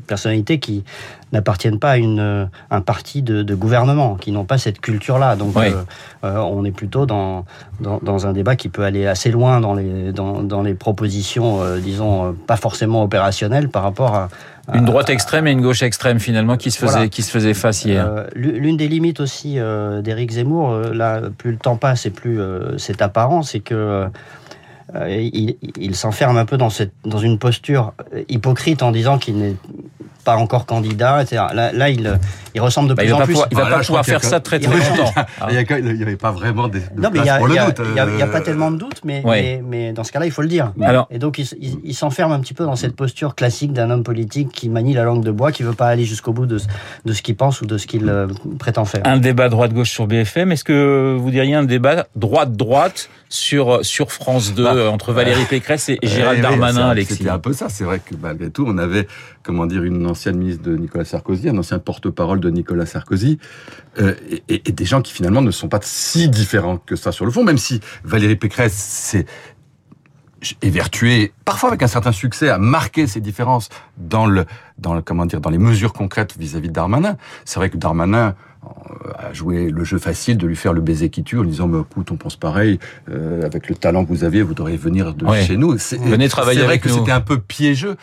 personnalités 0.07 0.59
qui 0.59 0.85
n'appartiennent 1.33 1.79
pas 1.79 1.93
à 1.93 1.97
une, 1.97 2.49
un 2.71 2.81
parti 2.81 3.23
de, 3.23 3.43
de 3.43 3.55
gouvernement, 3.55 4.17
qui 4.17 4.33
n'ont 4.33 4.45
pas 4.45 4.59
cette 4.59 4.81
culture-là. 4.81 5.37
Donc 5.37 5.57
oui. 5.57 5.67
euh, 5.67 5.83
euh, 6.25 6.37
on 6.37 6.65
est 6.65 6.73
plutôt 6.73 7.07
dans, 7.07 7.45
dans, 7.81 7.99
dans, 8.03 8.27
un 8.27 8.33
débat 8.33 8.57
qui 8.57 8.69
peut 8.69 8.85
aller 8.85 9.07
assez 9.07 9.31
loin 9.31 9.61
dans 9.61 9.75
les, 9.75 10.13
dans, 10.13 10.43
dans 10.43 10.63
les 10.63 10.68
propositions, 10.75 11.62
euh, 11.62 11.79
disons, 11.79 12.35
pas 12.47 12.56
forcément 12.56 13.03
opérationnelles 13.03 13.69
par 13.69 13.82
rapport 13.82 14.15
à, 14.15 14.29
une 14.75 14.85
droite 14.85 15.09
extrême 15.09 15.47
et 15.47 15.53
une 15.53 15.62
gauche 15.62 15.82
extrême 15.82 16.20
finalement 16.20 16.56
qui 16.56 16.70
se 16.70 16.79
faisait 16.79 16.93
voilà. 16.93 17.09
qui 17.09 17.23
se 17.23 17.31
faisait 17.31 17.55
face 17.55 17.85
hier. 17.85 18.06
Euh, 18.06 18.26
L'une 18.35 18.76
des 18.76 18.88
limites 18.88 19.20
aussi 19.20 19.59
euh, 19.59 20.03
d'Éric 20.03 20.32
Zemmour, 20.32 20.73
euh, 20.73 20.93
là 20.93 21.23
plus 21.37 21.53
le 21.53 21.56
temps 21.56 21.76
passe 21.76 22.06
et 22.06 22.11
plus 22.11 22.41
euh, 22.41 22.76
c'est 22.76 23.00
apparent, 23.00 23.43
c'est 23.43 23.61
que 23.61 24.06
il, 25.08 25.56
il 25.79 25.96
s'enferme 25.96 26.37
un 26.37 26.44
peu 26.44 26.56
dans 26.56 26.70
cette 26.70 26.93
dans 27.05 27.19
une 27.19 27.38
posture 27.38 27.93
hypocrite 28.29 28.82
en 28.82 28.90
disant 28.90 29.19
qu'il 29.19 29.37
n'est 29.37 29.56
pas 30.29 30.37
encore 30.37 30.67
candidat, 30.67 31.23
etc. 31.23 31.43
Là, 31.55 31.73
là 31.73 31.88
il, 31.88 32.19
il 32.55 32.61
ressemble 32.61 32.90
de 32.90 32.94
bah, 32.94 33.02
plus 33.02 33.12
en 33.14 33.20
plus. 33.20 33.32
Pouvoir, 33.32 33.49
il 33.50 33.56
va 33.56 33.64
ah, 33.67 33.70
pas 33.70 33.81
pouvoir 33.81 34.05
faire 34.05 34.23
ça 34.23 34.40
très 34.40 34.61
très 34.61 34.76
longtemps. 34.76 35.12
il 35.49 35.96
n'y 35.96 36.02
avait 36.02 36.17
pas 36.17 36.32
vraiment 36.32 36.69
de, 36.69 36.81
de 36.81 37.00
non, 37.00 37.08
mais 37.11 37.20
il 37.20 37.25
y 37.25 37.31
a, 37.31 37.40
y 37.40 37.58
a, 37.58 37.67
doute. 37.67 37.81
Il 37.82 37.93
n'y 37.93 37.99
a, 38.23 38.25
a, 38.25 38.29
pas 38.29 38.43
tellement 38.43 38.70
de 38.70 38.76
doute, 38.76 39.00
mais, 39.05 39.23
ouais. 39.25 39.62
mais, 39.62 39.87
mais, 39.87 39.93
dans 39.94 40.05
ce 40.05 40.12
cas-là, 40.12 40.26
il 40.26 40.32
faut 40.32 40.43
le 40.43 40.49
dire. 40.49 40.73
Alors, 40.82 41.06
et 41.11 41.19
donc, 41.19 41.38
il, 41.38 41.46
il, 41.61 41.79
il 41.82 41.94
s'enferme 41.94 42.32
un 42.32 42.40
petit 42.40 42.52
peu 42.52 42.64
dans 42.64 42.76
cette 42.76 42.94
posture 42.94 43.35
classique 43.37 43.73
d'un 43.73 43.90
homme 43.90 44.02
politique 44.02 44.50
qui 44.52 44.69
manie 44.69 44.93
la 44.93 45.05
langue 45.05 45.25
de 45.25 45.31
bois, 45.31 45.50
qui 45.50 45.62
veut 45.62 45.73
pas 45.73 45.88
aller 45.88 46.05
jusqu'au 46.05 46.35
bout 46.35 46.44
de, 46.44 46.61
de 47.06 47.12
ce 47.14 47.23
qu'il 47.23 47.37
pense 47.37 47.62
ou 47.62 47.67
de 47.67 47.79
ce 47.79 47.87
qu'il 47.87 48.06
euh, 48.08 48.26
prétend 48.58 48.85
faire. 48.85 49.00
Un 49.05 49.17
débat 49.17 49.49
droite-gauche 49.49 49.90
sur 49.90 50.06
BFM. 50.06 50.52
Est-ce 50.52 50.64
que 50.64 51.17
vous 51.19 51.31
diriez 51.31 51.55
un 51.55 51.64
débat 51.64 52.06
droite-droite 52.17 53.08
sur, 53.31 53.85
sur 53.85 54.12
France 54.12 54.55
2 54.55 54.64
bah, 54.64 54.75
entre 54.87 55.13
Valérie 55.13 55.45
Pécresse 55.45 55.89
et 55.89 55.99
Gérald 56.03 56.41
Darmanin, 56.41 56.89
Alexis 56.89 57.17
C'était 57.17 57.31
un 57.31 57.39
peu 57.39 57.53
ça. 57.53 57.69
C'est 57.69 57.85
vrai 57.85 58.01
que 58.01 58.15
malgré 58.21 58.51
tout, 58.51 58.65
on 58.67 58.79
avait, 58.79 59.07
comment 59.43 59.67
dire, 59.67 59.83
une 59.83 60.07
ancienne 60.07 60.37
ministre 60.37 60.63
de 60.63 60.77
Nicolas 60.77 61.05
Sarkozy, 61.05 61.49
un 61.49 61.59
ancien 61.59 61.79
porte-parole 61.79 62.41
de 62.41 62.51
Nicolas 62.51 62.87
Sarkozy, 62.87 63.39
euh, 63.99 64.15
et, 64.49 64.63
et, 64.69 64.73
des 64.73 64.85
gens 64.85 65.03
qui 65.03 65.13
finalement 65.13 65.43
ne 65.43 65.51
sont 65.51 65.69
pas 65.69 65.81
si 65.83 66.29
différents 66.29 66.79
que 66.79 66.97
ça 66.97 67.13
sur 67.13 67.25
le 67.25 67.31
fond, 67.31 67.45
même 67.45 67.59
si 67.59 67.81
Valérie 68.05 68.37
Pécresse 68.37 68.75
s'est 68.75 69.27
évertuée, 70.63 71.33
parfois 71.45 71.71
avec 71.71 71.83
un 71.83 71.89
certain 71.89 72.13
succès, 72.13 72.49
à 72.49 72.59
marquer 72.59 73.07
ces 73.07 73.21
différences 73.21 73.69
dans 73.97 74.27
le, 74.27 74.45
dans 74.79 74.95
le, 74.95 75.03
comment 75.03 75.27
dire, 75.27 75.41
dans 75.41 75.51
les 75.51 75.59
mesures 75.59 75.93
concrètes 75.93 76.37
vis-à-vis 76.39 76.67
-vis 76.67 76.71
de 76.71 76.75
Darmanin. 76.75 77.17
C'est 77.45 77.59
vrai 77.59 77.71
que 77.71 77.77
Darmanin 77.77 78.35
a 79.17 79.33
joué 79.33 79.71
le 79.71 79.85
jeu 79.85 79.99
facile 79.99 80.37
de 80.37 80.47
lui 80.47 80.57
faire 80.57 80.73
le 80.73 80.81
baiser 80.81 81.11
qui 81.11 81.23
tue 81.23 81.39
en 81.39 81.45
disant 81.45 81.69
mais 81.69 81.81
écoute 81.81 82.11
on 82.11 82.17
pense 82.17 82.37
pareil 82.37 82.79
euh, 83.11 83.43
avec 83.43 83.69
le 83.69 83.75
talent 83.75 84.05
que 84.05 84.11
vous 84.11 84.25
aviez 84.25 84.43
vous 84.43 84.55
devriez 84.55 84.77
venir 84.77 85.15
de 85.15 85.25
ouais. 85.25 85.45
chez 85.45 85.57
nous 85.57 85.77
venez 86.05 86.29
travailler 86.29 86.61
c'est 86.61 86.65
vrai 86.65 86.75
avec 86.75 86.83
que 86.83 86.89
c'était 86.89 87.13
un 87.13 87.21
peu 87.21 87.39
piégeux 87.39 87.97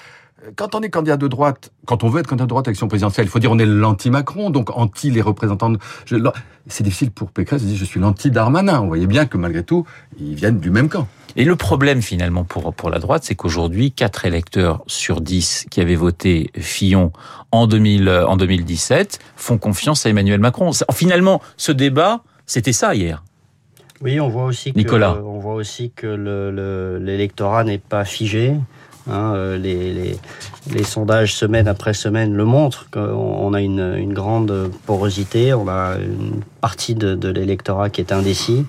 quand 0.55 0.75
on 0.75 0.81
est 0.81 0.89
candidat 0.89 1.17
de 1.17 1.27
droite, 1.27 1.71
quand 1.85 2.03
on 2.03 2.09
veut 2.09 2.19
être 2.19 2.27
candidat 2.27 2.45
de 2.45 2.49
droite 2.49 2.67
à 2.67 2.69
l'élection 2.69 2.87
présidentielle, 2.87 3.25
il 3.25 3.29
faut 3.29 3.39
dire 3.39 3.51
on 3.51 3.57
est 3.57 3.65
l'anti-Macron, 3.65 4.49
donc 4.49 4.69
anti 4.77 5.09
les 5.09 5.21
représentants. 5.21 5.71
De... 5.71 5.79
C'est 6.67 6.83
difficile 6.83 7.11
pour 7.11 7.31
Pécresse 7.31 7.63
de 7.63 7.67
dire 7.67 7.77
je 7.77 7.85
suis 7.85 7.99
l'anti-Darmanin. 7.99 8.81
On 8.81 8.87
voyait 8.87 9.07
bien 9.07 9.25
que 9.25 9.37
malgré 9.37 9.63
tout, 9.63 9.85
ils 10.19 10.35
viennent 10.35 10.59
du 10.59 10.69
même 10.69 10.89
camp. 10.89 11.07
Et 11.35 11.43
le 11.43 11.55
problème 11.55 12.01
finalement 12.01 12.43
pour 12.43 12.73
pour 12.73 12.89
la 12.89 12.99
droite, 12.99 13.23
c'est 13.25 13.35
qu'aujourd'hui, 13.35 13.91
quatre 13.91 14.25
électeurs 14.25 14.83
sur 14.87 15.21
10 15.21 15.67
qui 15.69 15.81
avaient 15.81 15.95
voté 15.95 16.49
Fillon 16.57 17.11
en 17.51 17.67
2000 17.67 18.09
en 18.09 18.37
2017 18.37 19.19
font 19.35 19.57
confiance 19.57 20.05
à 20.05 20.09
Emmanuel 20.09 20.39
Macron. 20.39 20.71
Finalement, 20.93 21.41
ce 21.57 21.71
débat, 21.71 22.21
c'était 22.45 22.73
ça 22.73 22.95
hier. 22.95 23.23
Oui, 24.01 24.19
on 24.19 24.29
voit 24.29 24.45
aussi 24.45 24.73
que, 24.73 24.77
Nicolas. 24.77 25.17
on 25.23 25.39
voit 25.39 25.55
aussi 25.55 25.91
que 25.91 26.99
l'électorat 27.01 27.63
n'est 27.63 27.77
pas 27.77 28.05
figé. 28.05 28.53
Hein, 29.07 29.55
les, 29.57 29.93
les, 29.93 30.17
les, 30.73 30.83
sondages 30.83 31.35
semaine 31.35 31.67
après 31.67 31.93
semaine 31.93 32.33
le 32.33 32.43
montrent 32.43 32.89
qu'on 32.89 33.53
a 33.53 33.61
une, 33.61 33.95
une, 33.99 34.13
grande 34.13 34.71
porosité, 34.87 35.53
on 35.53 35.67
a 35.67 35.97
une 35.99 36.41
partie 36.59 36.95
de, 36.95 37.13
de 37.13 37.29
l'électorat 37.29 37.91
qui 37.91 38.01
est 38.01 38.11
indécis. 38.11 38.65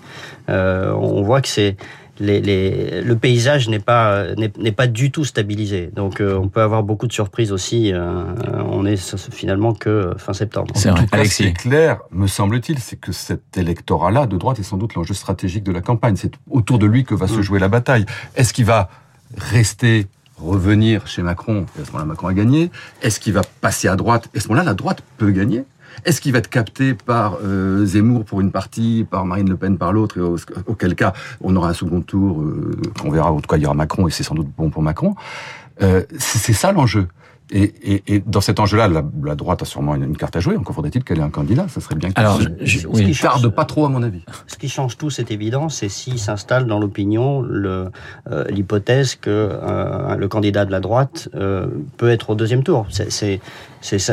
Euh, 0.50 0.92
on 0.92 1.22
voit 1.22 1.40
que 1.40 1.48
c'est 1.48 1.76
les, 2.18 2.40
les, 2.40 3.02
le 3.02 3.16
paysage 3.16 3.68
n'est 3.68 3.78
pas 3.78 4.34
n'est 4.36 4.72
pas 4.72 4.86
du 4.86 5.10
tout 5.10 5.24
stabilisé. 5.24 5.90
Donc 5.94 6.20
euh, 6.20 6.36
on 6.36 6.48
peut 6.48 6.62
avoir 6.62 6.82
beaucoup 6.82 7.06
de 7.06 7.12
surprises 7.12 7.52
aussi. 7.52 7.92
Euh, 7.92 8.24
on 8.70 8.86
est 8.86 8.96
finalement 9.30 9.74
que 9.74 10.12
fin 10.16 10.32
septembre. 10.32 10.72
C'est. 10.76 10.90
Alexis. 11.12 11.30
Ce 11.30 11.42
qui 11.42 11.48
est 11.48 11.52
clair, 11.52 12.00
me 12.10 12.26
semble-t-il, 12.26 12.78
c'est 12.78 12.96
que 12.96 13.12
cet 13.12 13.56
électorat-là 13.56 14.26
de 14.26 14.36
droite 14.36 14.58
est 14.58 14.64
sans 14.64 14.76
doute 14.76 14.94
l'enjeu 14.94 15.14
stratégique 15.14 15.64
de 15.64 15.72
la 15.72 15.80
campagne. 15.80 16.16
C'est 16.16 16.32
autour 16.50 16.78
de 16.78 16.86
lui 16.86 17.04
que 17.04 17.14
va 17.14 17.28
se 17.28 17.42
jouer 17.42 17.58
la 17.58 17.68
bataille. 17.68 18.06
Est-ce 18.36 18.52
qu'il 18.52 18.64
va 18.64 18.88
rester 19.36 20.06
revenir 20.38 21.06
chez 21.06 21.22
Macron, 21.22 21.66
et 21.78 21.82
à 21.82 21.84
ce 21.84 21.92
moment-là, 21.92 22.04
Macron 22.04 22.28
a 22.28 22.34
gagné. 22.34 22.70
Est-ce 23.02 23.20
qu'il 23.20 23.32
va 23.32 23.42
passer 23.60 23.88
à 23.88 23.96
droite? 23.96 24.28
Et 24.34 24.38
à 24.38 24.40
ce 24.40 24.48
moment-là, 24.48 24.64
la 24.64 24.74
droite 24.74 25.02
peut 25.16 25.30
gagner. 25.30 25.64
Est-ce 26.04 26.20
qu'il 26.20 26.32
va 26.32 26.38
être 26.38 26.48
capté 26.48 26.94
par 26.94 27.38
euh, 27.42 27.84
Zemmour 27.84 28.24
pour 28.24 28.40
une 28.40 28.50
partie, 28.50 29.06
par 29.08 29.24
Marine 29.24 29.48
Le 29.48 29.56
Pen 29.56 29.78
par 29.78 29.92
l'autre, 29.92 30.18
et 30.18 30.20
au, 30.20 30.36
auquel 30.66 30.94
cas 30.94 31.12
on 31.40 31.54
aura 31.56 31.70
un 31.70 31.74
second 31.74 32.00
tour, 32.00 32.42
euh, 32.42 32.76
on 33.04 33.10
verra, 33.10 33.32
en 33.32 33.40
tout 33.40 33.48
cas 33.48 33.56
il 33.56 33.62
y 33.62 33.66
aura 33.66 33.74
Macron, 33.74 34.06
et 34.06 34.10
c'est 34.10 34.22
sans 34.22 34.34
doute 34.34 34.48
bon 34.56 34.70
pour 34.70 34.82
Macron. 34.82 35.14
Euh, 35.82 36.04
c'est 36.18 36.52
ça 36.52 36.72
l'enjeu. 36.72 37.08
Et, 37.52 37.62
et, 37.82 38.02
et, 38.08 38.20
dans 38.20 38.40
cet 38.40 38.58
enjeu-là, 38.58 38.88
la, 38.88 39.04
la, 39.22 39.34
droite 39.36 39.62
a 39.62 39.64
sûrement 39.64 39.94
une, 39.94 40.02
une 40.02 40.16
carte 40.16 40.34
à 40.34 40.40
jouer. 40.40 40.56
Encore 40.56 40.74
faudrait-il 40.74 41.04
qu'elle 41.04 41.18
ait 41.18 41.22
un 41.22 41.30
candidat. 41.30 41.66
Ça 41.68 41.80
serait 41.80 41.94
bien 41.94 42.10
qu'elle 42.10 42.24
Alors, 42.24 42.40
se, 42.40 42.48
je, 42.60 42.88
oui. 42.88 43.12
qui 43.12 43.20
tarde 43.20 43.48
pas 43.48 43.64
trop, 43.64 43.86
à 43.86 43.88
mon 43.88 44.02
avis. 44.02 44.22
Ce 44.48 44.56
qui 44.56 44.68
change 44.68 44.96
tout, 44.96 45.10
c'est 45.10 45.30
évident, 45.30 45.68
c'est 45.68 45.88
s'il 45.88 46.18
s'installe 46.18 46.66
dans 46.66 46.80
l'opinion 46.80 47.44
l'hypothèse 48.48 49.14
que 49.14 49.30
euh, 49.30 50.16
le 50.16 50.28
candidat 50.28 50.64
de 50.64 50.72
la 50.72 50.80
droite 50.80 51.28
euh, 51.34 51.68
peut 51.96 52.10
être 52.10 52.30
au 52.30 52.34
deuxième 52.34 52.64
tour. 52.64 52.86
C'est 52.90 53.40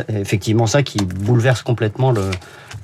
effectivement 0.08 0.66
ça 0.66 0.84
qui 0.84 0.98
bouleverse 0.98 1.62
complètement 1.62 2.12
le, 2.12 2.30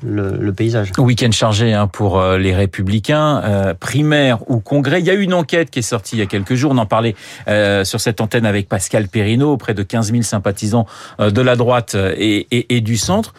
le, 0.03 0.37
le, 0.37 0.53
paysage. 0.53 0.93
Week-end 0.99 1.31
chargé 1.31 1.73
hein, 1.73 1.87
pour 1.87 2.19
euh, 2.19 2.39
les 2.39 2.55
Républicains, 2.55 3.43
euh, 3.45 3.75
primaire 3.75 4.49
ou 4.51 4.61
congrès. 4.61 5.01
Il 5.01 5.07
y 5.07 5.11
a 5.11 5.15
une 5.15 5.35
enquête 5.35 5.71
qui 5.71 5.81
est 5.81 5.83
sortie 5.83 6.17
il 6.17 6.19
y 6.21 6.23
a 6.23 6.27
quelques 6.27 6.55
jours. 6.55 6.73
On 6.73 6.79
en 6.79 6.87
parlait 6.87 7.15
euh, 7.49 7.85
sur 7.85 8.01
cette 8.01 8.21
antenne 8.21 8.47
avec 8.47 8.69
Pascal 8.69 9.09
Perrineau, 9.09 9.53
auprès 9.53 9.75
de 9.75 9.83
15 9.83 10.11
000 10.11 10.23
sympathisants 10.23 10.87
euh, 11.21 11.31
de 11.31 11.41
la 11.41 11.57
droite 11.57 11.97
et, 12.17 12.47
et, 12.51 12.77
et, 12.77 12.81
du 12.81 12.97
centre. 12.97 13.35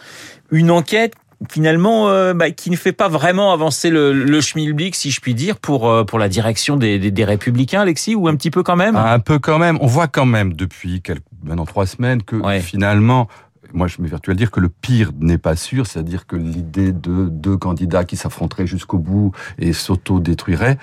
Une 0.50 0.70
enquête 0.70 1.14
finalement 1.50 2.08
euh, 2.08 2.34
bah, 2.34 2.50
qui 2.50 2.70
ne 2.70 2.76
fait 2.76 2.92
pas 2.92 3.08
vraiment 3.08 3.52
avancer 3.52 3.90
le, 3.90 4.12
le 4.12 4.40
schmilblick, 4.40 4.94
si 4.94 5.10
je 5.10 5.20
puis 5.20 5.34
dire, 5.34 5.58
pour 5.58 5.88
euh, 5.88 6.04
pour 6.04 6.18
la 6.18 6.28
direction 6.28 6.76
des, 6.76 6.98
des, 6.98 7.10
des, 7.10 7.24
républicains, 7.24 7.82
Alexis, 7.82 8.14
ou 8.14 8.28
un 8.28 8.36
petit 8.36 8.50
peu 8.50 8.62
quand 8.62 8.76
même? 8.76 8.96
Un 8.96 9.18
peu 9.18 9.38
quand 9.38 9.58
même. 9.58 9.78
On 9.80 9.86
voit 9.86 10.08
quand 10.08 10.26
même 10.26 10.52
depuis 10.52 11.02
quelques, 11.02 11.22
maintenant 11.42 11.66
trois 11.66 11.86
semaines 11.86 12.22
que 12.22 12.36
ouais. 12.36 12.60
finalement 12.60 13.28
moi 13.72 13.86
je 13.86 14.00
m'évertue 14.00 14.30
à 14.30 14.34
dire 14.34 14.50
que 14.50 14.60
le 14.60 14.68
pire 14.68 15.10
n'est 15.20 15.38
pas 15.38 15.56
sûr, 15.56 15.86
c'est-à-dire 15.86 16.26
que 16.26 16.36
l'idée 16.36 16.92
de 16.92 17.28
deux 17.28 17.56
candidats 17.56 18.04
qui 18.04 18.16
s'affronteraient 18.16 18.66
jusqu'au 18.66 18.98
bout 18.98 19.32
et 19.58 19.72
s'auto-détruiraient 19.72 20.78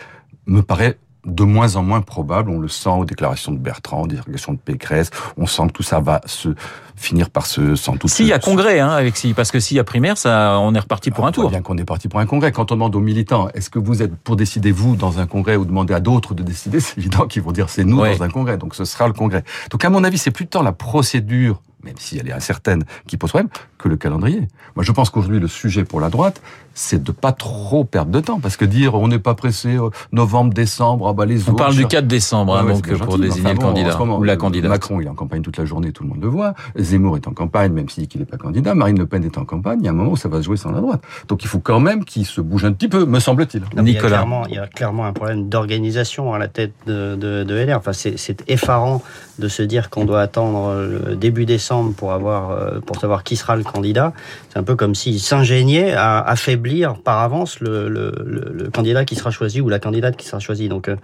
me 0.46 0.62
paraît 0.62 0.98
de 1.26 1.44
moins 1.44 1.76
en 1.76 1.84
moins 1.84 2.02
probable. 2.02 2.50
On 2.50 2.60
le 2.60 2.70
sent 2.70 2.90
aux 2.90 3.06
déclarations 3.06 3.52
de 3.52 3.58
Bertrand, 3.58 4.04
aux 4.04 4.08
déclarations 4.08 4.54
de 4.54 4.58
Pécresse. 4.58 5.10
On 5.38 5.46
sent 5.46 5.68
que 5.68 5.74
tout 5.74 5.84
ça 5.84 6.00
va 6.00 6.22
se 6.26 6.50
finir 6.96 7.30
par 7.30 7.46
se 7.46 7.76
sans 7.76 7.94
doute. 7.94 8.10
S'il 8.10 8.26
y 8.26 8.34
a 8.34 8.40
congrès, 8.40 8.80
hein, 8.80 9.00
parce 9.36 9.52
que 9.52 9.60
s'il 9.60 9.78
y 9.78 9.80
a 9.80 9.84
primaire, 9.84 10.18
ça, 10.18 10.58
on 10.60 10.74
est 10.74 10.80
reparti 10.80 11.12
pour 11.12 11.26
on 11.26 11.28
un 11.28 11.32
tour. 11.32 11.50
Bien 11.50 11.62
qu'on 11.62 11.78
est 11.78 11.86
parti 11.86 12.08
pour 12.08 12.20
un 12.20 12.26
congrès. 12.26 12.52
Quand 12.52 12.72
on 12.72 12.76
demande 12.76 12.96
aux 12.96 13.02
militants, 13.02 13.50
est-ce 13.54 13.70
que 13.70 13.80
vous 13.80 14.02
êtes 14.02 14.16
pour 14.16 14.38
décider 14.38 14.72
vous 14.72 14.96
dans 14.96 15.20
un 15.20 15.28
congrès 15.28 15.58
ou 15.58 15.66
demander 15.66 15.94
à 15.94 16.00
d'autres 16.00 16.34
de 16.34 16.42
décider, 16.44 16.80
c'est 16.80 16.98
évident 16.98 17.28
qu'ils 17.28 17.42
vont 17.42 17.52
dire 17.52 17.70
c'est 17.70 17.84
nous 17.84 18.00
Ouais. 18.00 18.16
dans 18.18 18.24
un 18.24 18.30
congrès. 18.30 18.58
Donc 18.58 18.74
ce 18.74 18.86
sera 18.86 19.08
le 19.08 19.14
congrès. 19.14 19.44
Donc 19.72 19.84
à 19.84 19.90
mon 19.90 20.04
avis, 20.06 20.18
c'est 20.18 20.32
plus 20.32 20.48
tant 20.48 20.62
la 20.64 20.72
procédure 20.72 21.62
même 21.84 21.98
si 21.98 22.18
elle 22.18 22.28
est 22.28 22.34
incertaine, 22.34 22.84
qui 23.08 23.18
pose 23.18 23.30
problème, 23.30 23.50
que 23.80 23.88
le 23.88 23.98
calendrier. 23.98 24.48
Moi, 24.76 24.84
je 24.84 24.92
pense 24.92 25.10
qu'aujourd'hui, 25.10 25.40
le 25.40 25.48
sujet 25.48 25.84
pour 25.86 26.00
la 26.02 26.10
droite, 26.10 26.42
c'est 26.76 27.02
de 27.02 27.12
pas 27.12 27.32
trop 27.32 27.84
perdre 27.84 28.12
de 28.12 28.20
temps, 28.20 28.40
parce 28.40 28.56
que 28.58 28.64
dire 28.66 28.94
on 28.96 29.08
n'est 29.08 29.20
pas 29.20 29.34
pressé, 29.34 29.76
euh, 29.76 29.90
novembre, 30.12 30.54
décembre, 30.54 31.08
ah 31.10 31.14
bah 31.14 31.26
les 31.26 31.44
On 31.48 31.54
autres. 31.54 31.58
parle 31.58 31.74
du 31.76 31.82
ça- 31.82 31.88
4 31.88 32.08
décembre, 32.08 32.56
hein, 32.56 32.62
Ouais, 32.66 32.74
ouais, 32.74 32.82
donc 32.82 33.06
pour 33.06 33.18
désigner 33.18 33.48
enfin 33.48 33.54
le 33.54 33.60
candidat 33.60 33.98
moment, 33.98 34.18
ou 34.20 34.24
la 34.24 34.38
candidate. 34.38 34.70
Macron, 34.70 35.02
il 35.02 35.08
est 35.08 35.10
en 35.10 35.16
campagne 35.16 35.42
toute 35.42 35.58
la 35.58 35.66
journée, 35.66 35.92
tout 35.92 36.04
le 36.04 36.10
monde 36.10 36.22
le 36.22 36.28
voit. 36.28 36.54
Zemmour 36.78 37.16
est 37.18 37.28
en 37.28 37.32
campagne, 37.34 37.72
même 37.74 37.90
s'il 37.90 38.04
dit 38.04 38.08
qu'il 38.10 38.20
n'est 38.22 38.26
pas 38.28 38.38
candidat. 38.38 38.76
Marine 38.76 39.00
Le 39.00 39.06
Pen 39.08 39.24
est 39.24 39.38
en 39.38 39.46
campagne. 39.46 39.80
Il 39.82 39.86
y 39.86 39.88
a 39.88 39.92
un 39.92 39.96
moment 39.96 40.12
où 40.12 40.18
ça 40.18 40.30
va 40.30 40.38
se 40.38 40.44
jouer 40.44 40.58
sans 40.58 40.72
la 40.72 40.80
droite. 40.82 41.02
Donc 41.28 41.44
il 41.44 41.48
faut 41.48 41.60
quand 41.60 41.80
même 41.80 42.06
qu'il 42.06 42.26
se 42.26 42.40
bouge 42.42 42.64
un 42.66 42.72
petit 42.74 42.88
peu, 42.88 43.06
me 43.06 43.20
semble-t-il. 43.20 43.62
Non, 43.62 43.68
mais 43.78 43.82
Il 43.84 43.88
y, 43.88 43.92
a 43.92 43.94
Nicolas. 43.96 44.10
clairement, 44.18 44.46
il 44.48 44.56
y 44.56 44.60
a 44.60 44.68
clairement 44.68 45.06
un 45.06 45.14
problème 45.14 45.50
d'organisation 45.50 46.34
à 46.34 46.38
la 46.40 46.48
tête 46.48 46.74
de, 46.86 47.16
de, 47.16 47.44
de 47.44 47.56
LR. 47.56 47.78
Enfin, 47.78 47.94
c'est 47.94 48.18
c'est 48.18 48.44
effarant 48.50 49.02
de 49.40 49.48
se 49.48 49.64
dire 49.64 49.90
qu'on 49.90 50.04
doit 50.06 50.22
attendre 50.22 50.74
le 51.08 51.16
début 51.16 51.46
décembre 51.46 51.94
pour 51.94 52.12
avoir, 52.12 52.52
euh, 52.52 52.80
pour 52.82 52.98
savoir 52.98 53.24
qui 53.24 53.36
sera 53.38 53.56
le 53.56 53.64
candidat. 53.72 54.14
C'est 54.50 54.60
un 54.60 54.64
peu 54.64 54.76
comme 54.76 54.96
s'ils 54.96 55.20
s'ingéniaient 55.20 55.94
à 55.94 56.20
affaiblir 56.20 56.96
par 56.96 57.20
avance 57.20 57.60
le, 57.60 57.88
le, 57.90 58.12
le, 58.26 58.52
le 58.54 58.70
candidat 58.70 59.06
qui 59.06 59.16
sera 59.16 59.32
choisi 59.32 59.62
ou 59.62 59.70
la 59.70 59.80
candidate 59.80 60.18
qui 60.18 60.26
sera 60.26 60.40
choisie. 60.40 60.70
Donc, 60.70 60.88
euh, 60.88 60.96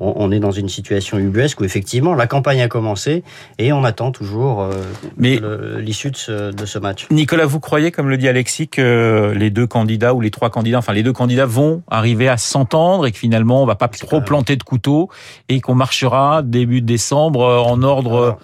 on, 0.00 0.12
on 0.16 0.30
est 0.32 0.40
dans 0.40 0.50
une 0.50 0.68
situation 0.68 1.18
ubuesque 1.18 1.60
où 1.60 1.64
effectivement 1.64 2.14
la 2.14 2.26
campagne 2.26 2.60
a 2.62 2.68
commencé 2.68 3.24
et 3.58 3.72
on 3.72 3.84
attend 3.84 4.10
toujours 4.12 4.62
euh, 4.62 5.80
l'issue 5.80 6.10
de 6.10 6.16
ce, 6.16 6.52
de 6.52 6.66
ce 6.66 6.78
match. 6.78 7.06
Nicolas, 7.10 7.46
vous 7.46 7.60
croyez, 7.60 7.90
comme 7.90 8.08
le 8.08 8.16
dit 8.16 8.28
Alexis, 8.28 8.68
que 8.68 9.32
les 9.36 9.50
deux 9.50 9.66
candidats 9.66 10.14
ou 10.14 10.20
les 10.20 10.30
trois 10.30 10.50
candidats, 10.50 10.78
enfin 10.78 10.92
les 10.92 11.02
deux 11.02 11.12
candidats 11.12 11.46
vont 11.46 11.82
arriver 11.90 12.28
à 12.28 12.36
s'entendre 12.36 13.06
et 13.06 13.12
que 13.12 13.18
finalement 13.18 13.62
on 13.62 13.66
va 13.66 13.74
pas 13.74 13.88
trop 13.88 14.18
pas- 14.20 14.24
planter 14.26 14.56
de 14.56 14.62
couteau 14.62 15.08
et 15.48 15.60
qu'on 15.60 15.74
marchera 15.74 16.42
début 16.42 16.80
décembre 16.82 17.42
euh, 17.42 17.58
en 17.58 17.82
ordre, 17.82 18.38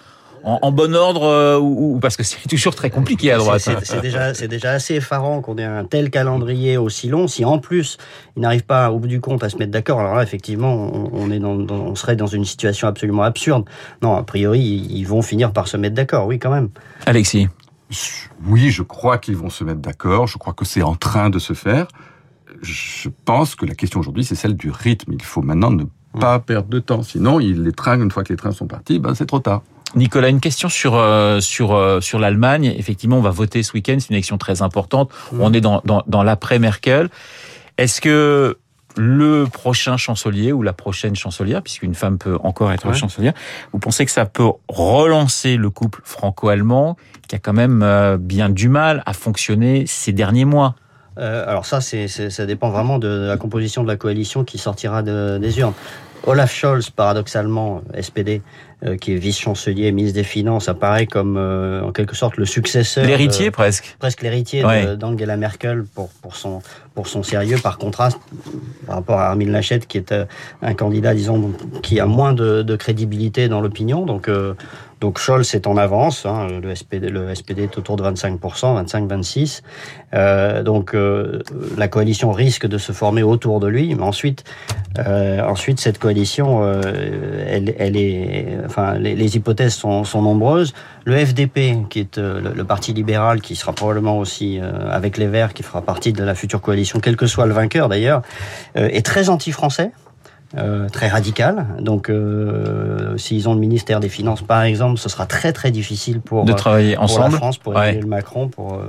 en, 0.47 0.59
en 0.61 0.71
bon 0.71 0.95
ordre 0.95 1.23
euh, 1.23 1.59
ou, 1.59 1.95
ou- 1.95 1.99
parce 1.99 2.15
que 2.17 2.23
c'est 2.23 2.37
toujours 2.49 2.73
très 2.75 2.89
compliqué 2.89 3.31
à 3.31 3.37
droite. 3.37 3.59
C'est- 3.61 3.77
c'est- 3.79 3.85
C'est 3.85 4.01
déjà, 4.01 4.33
c'est 4.33 4.47
déjà 4.47 4.71
assez 4.71 4.95
effarant 4.95 5.41
qu'on 5.41 5.57
ait 5.57 5.63
un 5.63 5.83
tel 5.85 6.09
calendrier 6.09 6.77
aussi 6.77 7.09
long. 7.09 7.27
Si 7.27 7.43
en 7.45 7.59
plus 7.59 7.97
ils 8.35 8.41
n'arrivent 8.41 8.65
pas 8.65 8.91
au 8.91 8.99
bout 8.99 9.07
du 9.07 9.19
compte 9.21 9.43
à 9.43 9.49
se 9.49 9.57
mettre 9.57 9.71
d'accord, 9.71 9.99
alors 9.99 10.15
là 10.15 10.23
effectivement 10.23 10.73
on, 10.73 11.09
on 11.13 11.31
est 11.31 11.39
dans, 11.39 11.55
dans- 11.55 11.75
on 11.75 11.95
serait 11.95 12.15
dans 12.15 12.27
une 12.27 12.45
situation 12.45 12.87
absolument 12.87 13.23
absurde. 13.23 13.65
Non, 14.01 14.15
a 14.15 14.23
priori 14.23 14.59
ils 14.61 14.97
ils 14.97 15.07
vont 15.07 15.21
finir 15.21 15.51
par 15.53 15.67
se 15.67 15.77
mettre 15.77 15.95
d'accord. 15.95 16.27
Oui, 16.27 16.39
quand 16.39 16.51
même. 16.51 16.69
Alexis, 17.05 17.47
Oui, 18.45 18.69
je 18.71 18.83
crois 18.83 19.17
qu'ils 19.17 19.35
vont 19.37 19.49
se 19.49 19.63
mettre 19.63 19.79
d'accord. 19.81 20.27
Je 20.27 20.37
crois 20.37 20.53
que 20.53 20.65
c'est 20.65 20.81
en 20.83 20.95
train 20.95 21.29
de 21.29 21.39
se 21.39 21.53
faire. 21.53 21.87
Je 22.61 23.09
pense 23.25 23.55
que 23.55 23.65
la 23.65 23.75
question 23.75 23.99
aujourd'hui, 23.99 24.23
c'est 24.23 24.35
celle 24.35 24.55
du 24.55 24.69
rythme. 24.71 25.13
Il 25.13 25.21
faut 25.23 25.41
maintenant 25.41 25.69
ne 25.71 25.83
pas 26.19 26.39
perdre 26.39 26.69
de 26.69 26.79
temps. 26.79 27.03
Sinon, 27.03 27.39
il- 27.39 27.63
les 27.63 27.71
trains, 27.71 27.99
une 28.01 28.11
fois 28.11 28.23
que 28.23 28.33
les 28.33 28.37
trains 28.37 28.51
sont 28.51 28.67
partis, 28.67 28.99
ben, 28.99 29.13
c'est 29.15 29.25
trop 29.25 29.39
tard. 29.39 29.61
Nicolas, 29.95 30.27
une 30.29 30.41
question 30.41 30.67
sur 30.69 30.95
euh, 30.95 31.39
sur 31.39 31.73
euh, 31.73 32.01
sur 32.01 32.19
l'Allemagne. 32.19 32.73
Effectivement, 32.77 33.17
on 33.17 33.21
va 33.21 33.29
voter 33.29 33.63
ce 33.63 33.71
week-end. 33.73 33.95
C'est 33.99 34.09
une 34.09 34.15
élection 34.15 34.37
très 34.37 34.61
importante. 34.61 35.11
On 35.39 35.53
est 35.53 35.61
dans 35.61 35.81
dans, 35.85 36.03
dans 36.07 36.23
l'après 36.23 36.59
Merkel. 36.59 37.09
Est-ce 37.77 38.01
que 38.01 38.57
le 38.97 39.45
prochain 39.45 39.95
chancelier 39.95 40.51
ou 40.51 40.63
la 40.63 40.73
prochaine 40.73 41.15
chancelière, 41.15 41.61
puisqu'une 41.61 41.93
femme 41.93 42.17
peut 42.17 42.37
encore 42.43 42.71
être 42.71 42.87
Ouais. 42.87 42.93
chancelière, 42.95 43.33
vous 43.71 43.77
pensez 43.79 44.05
que 44.05 44.11
ça 44.11 44.25
peut 44.25 44.49
relancer 44.67 45.55
le 45.55 45.69
couple 45.69 46.01
franco-allemand 46.03 46.97
qui 47.27 47.35
a 47.35 47.39
quand 47.39 47.53
même 47.53 47.81
euh, 47.83 48.17
bien 48.17 48.49
du 48.49 48.69
mal 48.69 49.03
à 49.05 49.13
fonctionner 49.13 49.85
ces 49.87 50.13
derniers 50.13 50.45
mois? 50.45 50.75
Euh, 51.19 51.43
alors 51.47 51.65
ça, 51.65 51.81
c'est, 51.81 52.07
c'est- 52.07 52.29
ça 52.29 52.45
dépend 52.45 52.69
vraiment 52.69 52.99
de 52.99 53.07
la 53.07 53.37
composition 53.37 53.83
de 53.83 53.87
la 53.87 53.95
coalition 53.97 54.43
qui 54.43 54.57
sortira 54.57 55.01
de- 55.03 55.37
des 55.39 55.59
urnes. 55.59 55.73
Olaf 56.25 56.53
Scholz, 56.53 56.89
paradoxalement, 56.89 57.81
SPD, 57.99 58.41
euh, 58.85 58.97
qui 58.97 59.13
est 59.13 59.17
vice-chancelier, 59.17 59.91
ministre 59.91 60.15
des 60.15 60.23
Finances, 60.23 60.67
apparaît 60.69 61.07
comme 61.07 61.37
euh, 61.37 61.81
en 61.83 61.91
quelque 61.91 62.15
sorte 62.15 62.37
le 62.37 62.45
successeur. 62.45 63.05
L'héritier 63.05 63.49
presque. 63.49 63.95
presque 63.99 64.21
l'héritier 64.21 64.63
Ouais. 64.65 64.95
d'Angela 64.97 65.37
Merkel 65.37 65.85
pour, 65.95 66.09
pour, 66.21 66.35
son, 66.35 66.61
pour 66.93 67.07
son 67.07 67.23
sérieux, 67.23 67.57
par 67.61 67.77
contraste 67.77 68.19
par 68.85 68.97
rapport 68.97 69.19
à 69.19 69.27
Armin 69.29 69.49
Laschet, 69.51 69.79
qui 69.79 69.97
est 69.97 70.11
euh, 70.11 70.25
un 70.61 70.73
candidat, 70.73 71.13
disons, 71.13 71.53
qui 71.81 71.99
a 71.99 72.05
moins 72.05 72.33
de, 72.33 72.61
de 72.61 72.75
crédibilité 72.75 73.47
dans 73.47 73.61
l'opinion. 73.61 74.05
Donc, 74.05 74.27
euh, 74.27 74.53
donc 74.99 75.19
Scholz 75.19 75.53
est 75.53 75.67
en 75.67 75.77
avance. 75.77 76.25
hein, 76.25 76.47
le, 76.61 76.73
SPD, 76.73 77.09
le 77.09 77.33
SPD 77.33 77.63
est 77.63 77.77
autour 77.77 77.97
de 77.97 78.03
25%, 78.03 78.83
25-26. 78.85 79.61
Euh, 80.13 80.63
donc 80.63 80.95
euh, 80.95 81.43
la 81.77 81.87
coalition 81.87 82.31
risque 82.31 82.65
de 82.65 82.77
se 82.77 82.91
former 82.91 83.23
autour 83.23 83.59
de 83.59 83.67
lui. 83.67 83.93
Mais 83.93 84.03
ensuite, 84.03 84.43
euh, 84.97 85.41
ensuite 85.43 85.79
cette 85.79 85.99
coalition, 85.99 86.63
euh, 86.63 86.81
elle, 87.47 87.75
elle 87.77 87.95
est, 87.95 88.57
enfin, 88.65 88.95
les, 88.95 89.15
les 89.15 89.35
hypothèses 89.35 89.75
sont, 89.75 90.03
sont 90.03 90.21
nombreuses. 90.21 90.73
Le 91.05 91.15
FDP, 91.25 91.87
qui 91.89 91.99
est 91.99 92.17
euh, 92.17 92.41
le, 92.41 92.53
le 92.53 92.63
parti 92.63 92.93
libéral, 92.93 93.41
qui 93.41 93.55
sera 93.55 93.73
probablement 93.73 94.17
aussi 94.17 94.59
euh, 94.59 94.89
avec 94.91 95.17
les 95.17 95.27
Verts, 95.27 95.53
qui 95.53 95.63
fera 95.63 95.81
partie 95.81 96.11
de 96.13 96.23
la 96.23 96.33
future 96.35 96.61
coalition, 96.61 96.99
quel 96.99 97.15
que 97.15 97.27
soit 97.27 97.45
le 97.45 97.53
vainqueur 97.53 97.87
d'ailleurs, 97.89 98.21
est 98.75 99.05
très 99.05 99.29
anti-français. 99.29 99.91
Euh, 100.55 100.87
très 100.89 101.07
radical. 101.09 101.65
Donc, 101.79 102.09
euh, 102.09 103.17
s'ils 103.17 103.49
ont 103.49 103.53
le 103.53 103.59
ministère 103.59 103.99
des 103.99 104.07
Finances, 104.09 104.41
par 104.41 104.61
exemple, 104.63 104.97
ce 104.97 105.09
sera 105.09 105.25
très 105.25 105.51
très 105.51 105.71
difficile 105.71 106.21
pour 106.21 106.45
De 106.45 106.51
euh, 106.53 106.55
travailler 106.55 106.95
pour 106.95 107.03
ensemble. 107.03 107.31
la 107.31 107.37
France, 107.37 107.57
pour 107.57 107.73
Ouais. 107.75 107.89
Emmanuel 107.89 108.05
Macron, 108.05 108.47
pour 108.47 108.75
euh, 108.75 108.87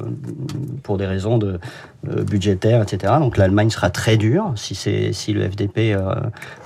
pour 0.84 0.98
des 0.98 1.06
raisons 1.06 1.36
de 1.38 1.54
euh, 1.54 1.58
budgétaires, 2.04 2.82
etc. 2.82 3.14
Donc 3.18 3.36
l'Allemagne 3.36 3.70
sera 3.70 3.90
très 3.90 4.16
dure 4.16 4.52
si 4.54 4.74
c'est 4.74 5.12
si 5.12 5.32
le 5.32 5.48
FDP 5.50 5.92
euh, 5.94 6.14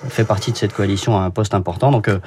fait 0.09 0.25
partie 0.25 0.53
de 0.53 0.57
cette 0.57 0.73
coalition 0.75 1.17
à 1.19 1.23
un 1.23 1.31
poste 1.31 1.55
important. 1.55 1.91
Donc 1.91 2.09
euh, 2.09 2.19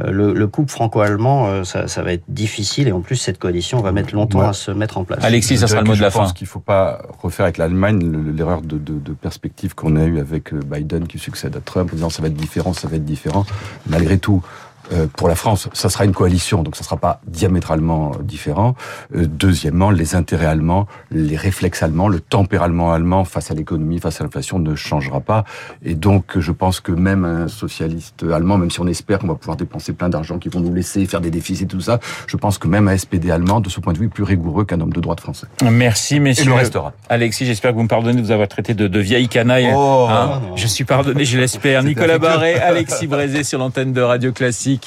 euh, 0.00 0.10
le, 0.10 0.32
le 0.34 0.46
couple 0.46 0.70
franco-allemand, 0.70 1.46
euh, 1.48 1.64
ça, 1.64 1.88
ça 1.88 2.02
va 2.02 2.12
être 2.12 2.24
difficile 2.28 2.86
et 2.88 2.92
en 2.92 3.00
plus 3.00 3.16
cette 3.16 3.38
coalition 3.38 3.80
va 3.80 3.92
mettre 3.92 4.14
longtemps 4.14 4.40
Ouais. 4.40 4.46
à 4.46 4.52
se 4.52 4.70
mettre 4.70 4.98
en 4.98 5.04
place. 5.04 5.24
Alexis, 5.24 5.56
ça 5.58 5.66
sera 5.68 5.80
le 5.80 5.86
mot 5.88 5.96
de 5.96 6.00
la 6.02 6.10
je 6.10 6.14
pense 6.14 6.28
fin. 6.28 6.34
qu'il 6.34 6.44
ne 6.46 6.50
faut 6.50 6.60
pas 6.60 7.00
refaire 7.22 7.44
avec 7.44 7.56
l'Allemagne 7.58 8.00
le- 8.10 8.30
l'erreur 8.30 8.60
de, 8.62 8.76
de- 8.78 8.98
de 8.98 9.12
perspective 9.12 9.74
qu'on 9.74 9.96
a 9.96 10.04
eue 10.04 10.18
avec 10.20 10.52
euh, 10.52 10.60
Biden 10.64 11.06
qui 11.06 11.18
succède 11.18 11.56
à 11.56 11.60
Trump 11.60 11.90
en 11.92 11.96
disant 11.96 12.10
ça 12.10 12.20
va 12.22 12.28
être 12.28 12.34
différent, 12.34 12.72
ça 12.74 12.88
va 12.88 12.96
être 12.96 13.04
différent. 13.04 13.44
Malgré 13.88 14.18
tout, 14.18 14.42
euh, 14.44 14.69
pour 15.16 15.28
la 15.28 15.34
France, 15.34 15.68
ça 15.72 15.88
sera 15.88 16.04
une 16.04 16.12
coalition, 16.12 16.62
donc 16.62 16.76
ça 16.76 16.82
ne 16.82 16.84
sera 16.84 16.96
pas 16.96 17.20
diamétralement 17.26 18.12
euh, 18.14 18.22
différent. 18.22 18.74
Euh, 19.14 19.26
deuxièmement, 19.26 19.90
les 19.90 20.14
intérêts 20.14 20.46
allemands, 20.46 20.86
les 21.10 21.36
réflexes 21.36 21.82
allemands, 21.82 22.08
le 22.08 22.20
tempérament 22.20 22.92
allemand 22.92 23.24
face 23.24 23.50
à 23.50 23.54
l'économie, 23.54 23.98
face 24.00 24.20
à 24.20 24.24
l'inflation 24.24 24.58
ne 24.58 24.74
changera 24.74 25.20
pas. 25.20 25.44
Et 25.84 25.94
donc, 25.94 26.38
je 26.38 26.52
pense 26.52 26.80
que 26.80 26.92
même 26.92 27.24
un 27.24 27.48
socialiste 27.48 28.24
allemand, 28.24 28.58
même 28.58 28.70
si 28.70 28.80
on 28.80 28.86
espère 28.86 29.18
qu'on 29.18 29.28
va 29.28 29.34
pouvoir 29.34 29.56
dépenser 29.56 29.92
plein 29.92 30.08
d'argent, 30.08 30.38
qu'ils 30.38 30.52
vont 30.52 30.60
nous 30.60 30.74
laisser 30.74 31.04
faire 31.06 31.20
des 31.20 31.30
déficits 31.30 31.64
et 31.64 31.66
tout 31.66 31.80
ça, 31.80 32.00
je 32.26 32.36
pense 32.36 32.58
que 32.58 32.68
même 32.68 32.88
un 32.88 32.96
SPD 32.96 33.30
allemand, 33.30 33.60
de 33.60 33.68
ce 33.68 33.80
point 33.80 33.92
de 33.92 33.98
vue, 33.98 34.06
est 34.06 34.10
plus 34.10 34.24
rigoureux 34.24 34.64
qu'un 34.64 34.80
homme 34.80 34.92
de 34.92 35.00
droite 35.00 35.20
français. 35.20 35.46
Merci, 35.70 36.16
Et 36.16 36.20
messieurs. 36.20 36.46
le 36.46 36.54
restera. 36.54 36.92
Alexis, 37.08 37.46
j'espère 37.46 37.70
que 37.72 37.76
vous 37.76 37.82
me 37.82 37.88
pardonnez 37.88 38.16
de 38.20 38.24
vous 38.26 38.30
avoir 38.32 38.48
traité 38.48 38.74
de, 38.74 38.88
de 38.88 38.98
vieille 39.00 39.28
canaille. 39.28 39.70
Oh, 39.74 40.06
Hein 40.10 40.40
je 40.56 40.66
suis 40.66 40.84
pardonné, 40.84 41.24
je 41.24 41.38
l'espère. 41.38 41.82
Nicolas. 41.82 42.18
Barré, 42.18 42.54
Alexis 42.60 43.06
Brézé 43.06 43.44
sur 43.44 43.58
l'antenne 43.58 43.92
de 43.92 44.00
Radio 44.00 44.32
Classique 44.32 44.79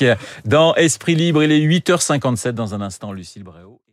dans 0.46 0.76
Esprit 0.76 1.16
Libre. 1.16 1.44
Il 1.44 1.52
est 1.52 1.60
8h57 1.60 2.52
dans 2.52 2.74
un 2.74 2.82
instant, 2.82 3.12
Lucille 3.12 3.44
Bréau. 3.44 3.84